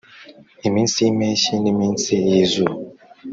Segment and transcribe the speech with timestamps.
[0.67, 2.75] iminsi yimpeshyi, niminsi yizuba,